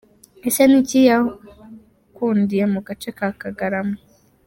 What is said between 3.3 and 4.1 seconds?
Kagarama?.